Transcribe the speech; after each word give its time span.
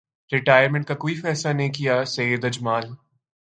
retire 0.31 0.69
minute 0.69 0.87
کا 0.87 0.95
کوئی 0.95 1.15
فیصلہ 1.15 1.53
نہیں 1.53 1.73
کیاسعید 1.73 2.45
اجمل 2.45 2.89